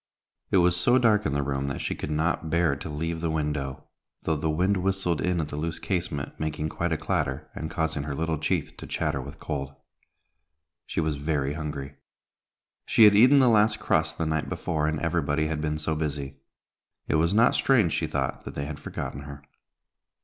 [0.49, 3.29] It was so dark in the room that she could not bear to leave the
[3.29, 3.83] window,
[4.23, 8.01] though the wind whistled in at the loose casement, making quite a clatter, and causing
[8.05, 9.75] her little teeth to chatter with cold.
[10.87, 11.97] She was very hungry.
[12.87, 16.37] She had eaten the last crust the night before, and everybody had been so busy.
[17.07, 19.43] It was not strange, she thought, that they had forgotten her.